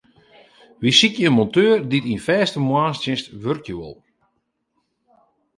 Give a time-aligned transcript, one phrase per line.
[0.81, 3.95] Wy sykje in monteur dy't yn fêste moarnstsjinst wurkje wol.